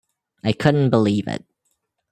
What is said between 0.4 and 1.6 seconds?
I couldn't believe it.